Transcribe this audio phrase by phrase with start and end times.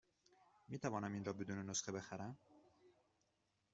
[0.69, 2.37] می توانم این را بدون نسخه بخرم؟